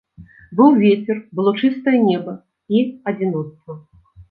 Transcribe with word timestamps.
Быў 0.59 0.71
вецер, 0.83 1.19
было 1.41 1.53
чыстае 1.61 1.99
неба 2.09 2.33
і 2.79 2.83
адзіноцтва. 3.15 3.81